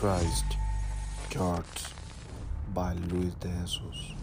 Christ 0.00 0.56
by 2.72 2.96
Luis 3.10 3.38
de 3.38 3.50
Jesús. 3.50 4.16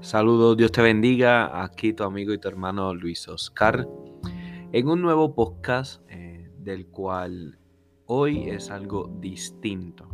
Saludos, 0.00 0.56
Dios 0.56 0.72
te 0.72 0.80
bendiga. 0.80 1.62
Aquí 1.62 1.92
tu 1.92 2.04
amigo 2.04 2.32
y 2.32 2.38
tu 2.38 2.48
hermano 2.48 2.94
Luis 2.94 3.28
Oscar 3.28 3.86
en 4.72 4.88
un 4.88 5.02
nuevo 5.02 5.34
podcast 5.34 6.00
eh, 6.08 6.50
del 6.60 6.86
cual 6.86 7.58
hoy 8.06 8.48
es 8.48 8.70
algo 8.70 9.14
distinto. 9.20 10.08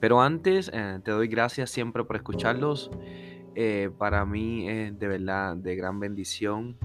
Pero 0.00 0.20
antes 0.20 0.72
eh, 0.74 0.98
te 1.04 1.12
doy 1.12 1.28
gracias 1.28 1.70
siempre 1.70 2.02
por 2.02 2.16
escucharlos. 2.16 2.90
Eh, 3.54 3.90
para 3.98 4.24
mí 4.24 4.68
es 4.68 4.98
de 4.98 5.08
verdad 5.08 5.56
de 5.56 5.76
gran 5.76 5.98
bendición 6.00 6.76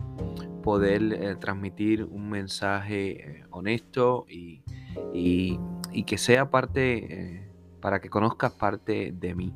poder 0.64 1.38
transmitir 1.40 2.04
un 2.04 2.30
mensaje 2.30 3.44
honesto 3.52 4.26
y, 4.28 4.64
y, 5.14 6.04
que 6.04 6.18
sea 6.18 6.50
parte, 6.50 7.48
para 7.82 8.02
que 8.02 8.10
conozcas 8.10 8.52
parte 8.52 9.14
de 9.16 9.36
mí. 9.36 9.54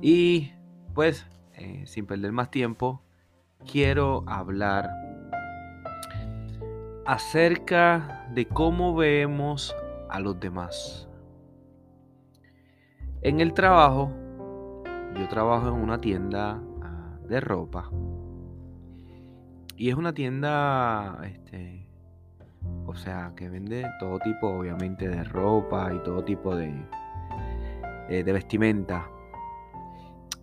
Y 0.00 0.52
pues 0.94 1.26
eh, 1.58 1.82
sin 1.86 2.04
perder 2.06 2.32
más 2.32 2.50
tiempo, 2.50 3.02
quiero 3.70 4.24
hablar 4.26 4.90
acerca 7.06 8.26
de 8.34 8.46
cómo 8.46 8.94
vemos 8.94 9.74
a 10.10 10.20
los 10.20 10.38
demás. 10.38 11.08
En 13.22 13.40
el 13.40 13.54
trabajo, 13.54 14.12
yo 15.18 15.28
trabajo 15.28 15.68
en 15.68 15.74
una 15.74 16.00
tienda 16.00 16.60
ah, 16.82 17.18
de 17.28 17.40
ropa. 17.40 17.90
Y 19.76 19.90
es 19.90 19.94
una 19.94 20.14
tienda, 20.14 21.20
este, 21.24 21.86
o 22.86 22.94
sea, 22.94 23.32
que 23.36 23.48
vende 23.48 23.86
todo 24.00 24.18
tipo, 24.20 24.48
obviamente, 24.48 25.08
de 25.08 25.24
ropa 25.24 25.92
y 25.94 26.02
todo 26.02 26.24
tipo 26.24 26.56
de, 26.56 26.72
eh, 28.08 28.24
de 28.24 28.32
vestimenta. 28.32 29.08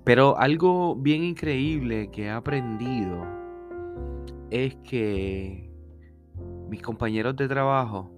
Pero 0.04 0.38
algo 0.38 0.96
bien 0.96 1.24
increíble 1.24 2.12
que 2.12 2.26
he 2.26 2.32
aprendido 2.32 3.26
es 4.52 4.76
que 4.78 5.72
mis 6.70 6.82
compañeros 6.82 7.36
de 7.36 7.48
trabajo, 7.48 8.12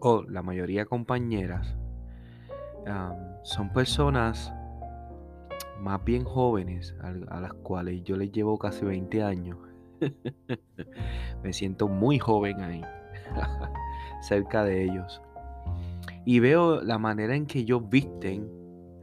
o 0.00 0.22
la 0.24 0.42
mayoría 0.42 0.84
compañeras, 0.84 1.76
son 3.44 3.72
personas 3.72 4.52
más 5.82 6.02
bien 6.04 6.24
jóvenes 6.24 6.94
a, 7.00 7.40
las 7.40 7.52
cuales 7.54 8.04
yo 8.04 8.16
les 8.16 8.30
llevo 8.30 8.56
casi 8.58 8.84
20 8.84 9.22
años. 9.22 9.58
Me 11.42 11.52
siento 11.52 11.88
muy 11.88 12.18
joven 12.18 12.60
ahí, 12.60 12.82
cerca 14.22 14.64
de 14.64 14.84
ellos. 14.84 15.20
Y 16.24 16.38
veo 16.38 16.80
la 16.82 16.98
manera 16.98 17.34
en 17.34 17.46
que 17.46 17.60
ellos 17.60 17.88
visten 17.88 18.48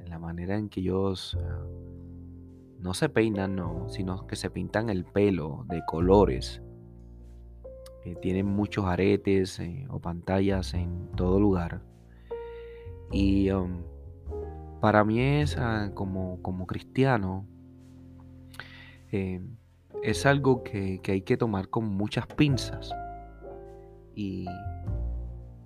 la 0.08 0.17
manera 0.17 0.58
en 0.58 0.69
que 0.69 0.80
ellos 0.80 1.38
ah, 1.39 1.66
no 2.80 2.93
se 2.93 3.09
peinan, 3.09 3.55
no, 3.55 3.88
sino 3.89 4.25
que 4.25 4.36
se 4.36 4.49
pintan 4.49 4.89
el 4.89 5.05
pelo 5.05 5.66
de 5.67 5.83
colores. 5.86 6.61
Eh, 8.05 8.16
tienen 8.21 8.45
muchos 8.45 8.86
aretes 8.86 9.59
eh, 9.59 9.86
o 9.89 9.99
pantallas 9.99 10.73
en 10.73 11.09
todo 11.16 11.39
lugar. 11.39 11.81
Y 13.11 13.52
um, 13.52 13.83
para 14.80 15.03
mí 15.03 15.19
es 15.19 15.58
ah, 15.58 15.91
como, 15.94 16.41
como 16.41 16.66
cristiano, 16.67 17.45
eh, 19.11 19.41
es 20.03 20.25
algo 20.25 20.63
que, 20.63 21.02
hay 21.05 21.21
que 21.21 21.38
tomar 21.38 21.69
con 21.69 21.86
muchas 21.86 22.27
pinzas. 22.27 22.91
Y, 24.16 24.45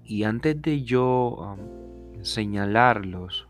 y 0.03 0.23
antes 0.23 0.61
de 0.61 0.83
yo 0.83 1.57
señalarlos 2.21 3.47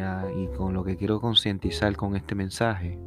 Ah, 0.00 0.28
y, 0.36 0.48
con 0.56 0.74
lo 0.74 0.82
que 0.82 0.96
quiero 0.96 1.20
concientizar 1.20 1.94
con 1.96 2.16
este 2.16 2.34
mensaje 2.34 2.98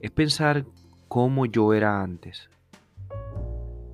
es 0.00 0.10
pensar 0.10 0.64
cómo 1.08 1.44
yo 1.44 1.74
era 1.74 2.02
antes, 2.02 2.48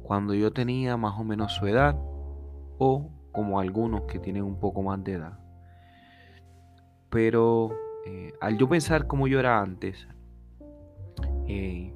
cuando 0.05 0.35
yo 0.35 0.53
tenía 0.53 0.97
más 0.97 1.19
o 1.19 1.25
menos 1.25 1.53
su 1.53 1.67
edad 1.67 1.97
o 2.79 3.11
como 3.33 3.59
algunos 3.59 4.03
que 4.03 4.19
tienen 4.19 4.45
un 4.45 4.61
poco 4.61 4.83
más 4.83 5.03
de 5.03 5.15
edad. 5.15 5.39
Pero 7.11 7.71
eh, 8.07 8.33
al 8.41 8.59
yo 8.59 8.69
pensar 8.69 9.07
cómo 9.07 9.27
yo 9.27 9.41
era 9.41 9.61
antes, 9.61 10.07
eh, 11.47 11.93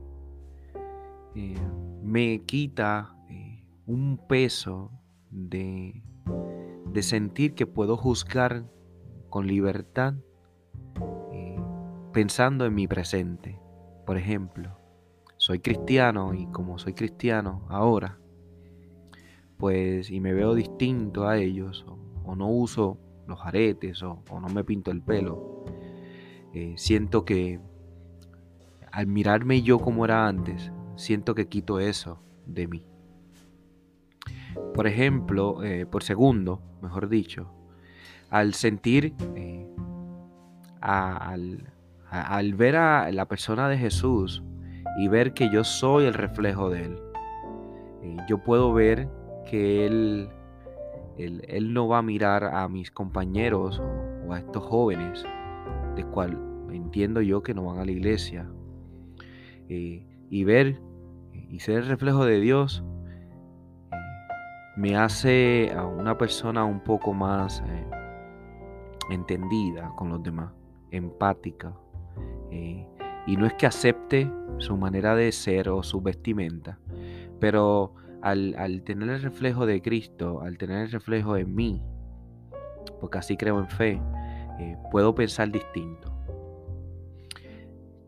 eh, 1.35 1.59
me 2.03 2.43
quita 2.45 3.13
un 3.87 4.19
peso 4.29 4.91
de, 5.31 6.03
de 6.93 7.03
sentir 7.03 7.55
que 7.55 7.67
puedo 7.67 7.97
juzgar 7.97 8.65
con 9.29 9.47
libertad, 9.47 10.15
pensando 12.13 12.65
en 12.65 12.75
mi 12.75 12.89
presente. 12.89 13.61
Por 14.07 14.17
ejemplo, 14.17 14.77
soy 15.37 15.61
cristiano 15.61 16.35
y 16.35 16.47
como 16.47 16.79
soy 16.79 16.95
cristiano 16.95 17.67
ahora, 17.69 18.19
pues 19.59 20.11
y 20.11 20.21
me 20.21 20.33
veo 20.33 20.55
distinto 20.55 21.27
a 21.27 21.39
ellos, 21.39 21.87
o, 22.25 22.37
no 22.37 22.49
uso 22.49 22.99
los 23.27 23.41
aretes, 23.45 24.03
o, 24.03 24.23
no 24.31 24.49
me 24.49 24.65
pinto 24.65 24.91
el 24.91 25.03
pelo, 25.03 25.65
eh, 26.53 26.75
siento 26.77 27.25
que 27.25 27.61
al 28.91 29.07
mirarme 29.07 29.63
yo 29.63 29.79
como 29.79 30.05
era 30.05 30.27
antes, 30.27 30.73
siento 30.97 31.35
que 31.35 31.49
quito 31.49 31.81
eso 31.81 32.21
de 32.47 32.67
mí. 32.67 32.85
Por 34.75 34.87
ejemplo, 34.87 35.63
eh, 35.63 35.87
por 35.87 36.03
segundo, 36.03 36.63
mejor 36.83 37.09
dicho, 37.09 37.51
al 38.31 38.55
sentir, 38.55 39.15
eh, 39.35 39.67
al, 40.81 41.65
ver 42.55 42.77
a 42.77 43.11
la 43.13 43.27
persona 43.27 43.69
de 43.69 43.77
Jesús 43.77 44.43
y 44.99 45.09
ver 45.09 45.35
que 45.35 45.51
yo 45.51 45.65
soy 45.65 46.05
el 46.05 46.15
reflejo 46.15 46.71
de 46.71 46.85
Él, 46.85 46.99
yo 48.29 48.39
puedo 48.39 48.73
ver 48.73 49.09
que 49.47 49.87
él, 49.87 50.29
él, 51.17 51.73
no 51.73 51.89
va 51.89 51.99
a 51.99 52.03
mirar 52.03 52.45
a 52.45 52.69
mis 52.69 52.91
compañeros 52.91 53.81
o, 54.27 54.33
a 54.33 54.39
estos 54.39 54.63
jóvenes, 54.63 55.25
de 55.95 56.05
cual 56.05 56.39
entiendo 56.71 57.23
yo 57.23 57.43
que 57.43 57.55
no 57.55 57.65
van 57.65 57.79
a 57.79 57.85
la 57.85 57.93
iglesia, 57.93 58.47
eh, 59.69 60.07
y 60.29 60.45
ver 60.45 60.81
y 61.49 61.61
ser 61.61 61.79
el 61.79 61.89
reflejo 61.89 62.25
de 62.25 62.41
Dios 62.41 62.85
me 64.77 64.97
hace 64.97 65.73
a 65.75 65.87
una 65.87 66.19
persona 66.19 66.65
un 66.65 66.81
poco 66.81 67.15
más 67.15 67.63
entendida 69.11 69.93
con 69.97 70.11
los 70.11 70.23
demás, 70.23 70.53
empática. 70.91 71.75
Eh, 72.51 72.87
y 73.27 73.37
no 73.37 73.47
es 73.47 73.55
que 73.55 73.67
acepte 73.67 74.31
su 74.59 74.77
manera 74.77 75.15
de 75.15 75.33
ser 75.33 75.69
o 75.69 75.83
su 75.83 76.01
vestimenta, 76.01 76.79
pero 77.41 77.95
al, 78.23 78.83
tener 78.85 79.09
el 79.09 79.23
reflejo 79.23 79.67
de 79.67 79.81
Cristo, 79.83 80.41
al 80.41 80.59
tener 80.59 80.85
el 80.87 80.91
reflejo 80.91 81.37
en 81.37 81.55
mí, 81.55 81.83
porque 83.01 83.19
así 83.19 83.37
creo 83.37 83.59
en 83.59 83.69
fe, 83.69 84.01
eh, 84.59 84.77
puedo 84.91 85.15
pensar 85.15 85.51
distinto. 85.51 86.13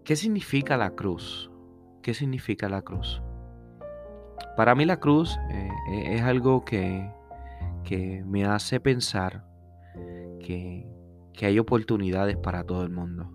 ¿Qué 0.05 0.17
significa 0.17 0.77
la 0.77 0.91
cruz? 0.91 1.51
¿Qué 2.03 2.15
significa 2.15 2.69
la 2.69 2.83
cruz? 2.83 3.23
Para 4.57 4.75
mí 4.75 4.85
la 4.85 4.99
cruz 4.99 5.39
eh, 5.51 6.15
es 6.15 6.23
algo 6.23 6.65
que, 6.65 7.11
que 7.85 8.25
me 8.25 8.45
hace 8.45 8.81
pensar 8.81 9.49
que, 10.39 11.47
hay 11.47 11.59
oportunidades 11.59 12.37
para 12.37 12.65
todo 12.65 12.83
el 12.83 12.91
mundo. 12.91 13.31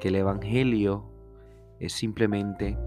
Que 0.00 0.08
el 0.08 0.16
Evangelio 0.16 1.10
es 1.80 1.92
simplemente 1.92 2.78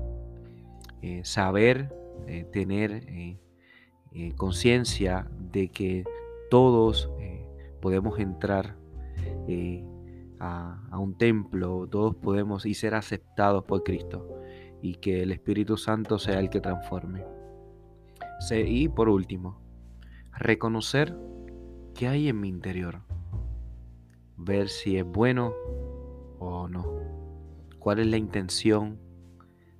eh, 1.01 1.21
saber, 1.23 1.93
eh, 2.27 2.45
tener 2.51 3.03
eh, 3.07 3.39
conciencia 4.37 5.27
de 5.37 5.69
que 5.69 6.03
todos 6.49 7.09
podemos 7.81 8.19
entrar 8.19 8.77
a, 10.39 10.87
a, 10.89 10.99
un 10.99 11.17
templo, 11.17 11.87
todos 11.87 12.15
podemos 12.15 12.65
y 12.65 12.73
ser 12.73 12.95
aceptados 12.95 13.65
por 13.65 13.83
Cristo 13.83 14.27
y 14.81 14.95
que 14.95 15.21
el 15.21 15.31
Espíritu 15.31 15.77
Santo 15.77 16.17
sea 16.17 16.39
el 16.39 16.49
que 16.49 16.61
transforme. 16.61 17.25
Y 18.51 18.87
por 18.89 19.09
último, 19.09 19.59
reconocer 20.31 21.15
qué 21.93 22.07
hay 22.07 22.29
en 22.29 22.39
mi 22.39 22.49
interior 22.49 23.01
ver 24.37 24.69
si 24.69 24.97
es 24.97 25.05
bueno 25.05 25.53
o 26.39 26.67
no. 26.67 26.85
¿Cuál 27.79 27.99
es 27.99 28.07
la 28.07 28.17
intención 28.17 28.99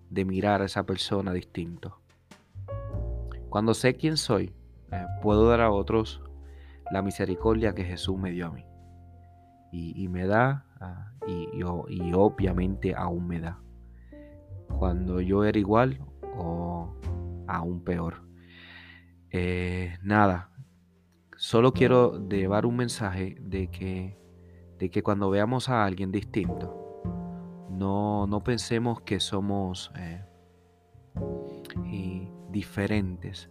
de 0.09 0.25
mirar 0.25 0.61
a 0.61 0.65
esa 0.65 0.85
persona 0.85 1.33
distinto? 1.33 2.01
Cuando 3.55 3.73
sé 3.73 3.95
quién 3.95 4.17
soy, 4.17 4.53
eh, 4.91 5.05
puedo 5.21 5.47
dar 5.47 5.61
a 5.61 5.71
otros 5.71 6.21
la 6.91 7.01
misericordia 7.01 7.73
que 7.73 7.85
Jesús 7.85 8.17
me 8.17 8.31
dio 8.31 8.47
a 8.47 8.51
mí. 8.51 8.65
y, 9.71 10.09
me 10.09 10.27
da, 10.27 10.65
ah, 10.81 11.13
y, 11.25 11.47
y, 11.53 12.13
obviamente 12.13 12.93
aún 12.93 13.29
me 13.29 13.39
da. 13.39 13.61
Cuando 14.77 15.21
yo 15.21 15.45
era 15.45 15.57
igual 15.57 16.01
o 16.37 16.97
aún 17.47 17.81
peor. 17.81 18.27
Eh, 19.31 19.99
nada, 20.03 20.49
solo 21.37 21.71
quiero 21.71 22.27
llevar 22.27 22.65
un 22.65 22.75
mensaje 22.75 23.37
de 23.39 23.71
que, 23.71 24.19
de 24.79 24.91
que 24.91 25.01
cuando 25.01 25.29
veamos 25.29 25.69
a 25.69 25.85
alguien 25.85 26.11
distinto, 26.11 27.01
no, 27.69 28.27
no 28.27 28.43
pensemos 28.43 28.99
que 29.03 29.21
somos 29.21 29.93
eh, 29.95 30.25
diferentes, 32.55 33.49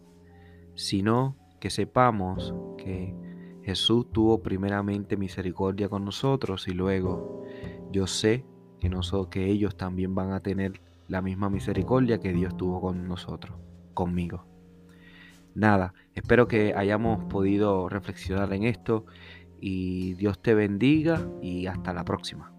sino 0.75 1.37
que 1.61 1.69
sepamos 1.69 2.55
que 2.79 3.15
Jesús 3.63 4.11
tuvo 4.11 4.43
primeramente 4.43 5.19
misericordia 5.19 5.91
con 5.91 6.07
nosotros 6.07 6.67
y 6.69 6.73
luego 6.73 7.43
yo 7.93 8.07
sé 8.07 8.47
que, 8.81 8.89
nosotros, 8.89 9.29
que 9.29 9.45
ellos 9.45 9.77
también 9.77 10.15
van 10.15 10.33
a 10.33 10.41
tener 10.41 10.81
la 11.07 11.21
misma 11.21 11.51
misericordia 11.51 12.19
que 12.19 12.33
Dios 12.33 12.57
tuvo 12.57 12.81
con 12.81 13.07
nosotros, 13.07 13.59
conmigo. 13.93 14.47
Nada, 15.55 15.93
espero 16.15 16.49
que 16.49 16.73
hayamos 16.75 17.25
podido 17.25 17.91
reflexionar 17.91 18.55
en 18.55 18.65
esto 18.65 19.05
y 19.61 20.15
Dios 20.15 20.41
te 20.41 20.55
bendiga 20.55 21.29
y 21.43 21.67
hasta 21.67 21.93
la 21.93 22.07
próxima. 22.07 22.54